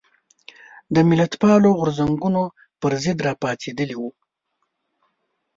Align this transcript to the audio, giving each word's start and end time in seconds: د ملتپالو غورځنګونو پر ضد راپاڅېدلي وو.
د 0.95 0.97
ملتپالو 1.09 1.69
غورځنګونو 1.79 2.43
پر 2.81 2.91
ضد 3.03 3.17
راپاڅېدلي 3.27 3.95
وو. 3.97 4.09